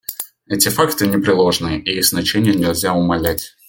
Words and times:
Эти 0.47 0.69
факты 0.69 1.05
непреложны, 1.05 1.77
и 1.77 1.97
их 1.99 2.05
значение 2.07 2.55
нельзя 2.55 2.95
умалять. 2.95 3.55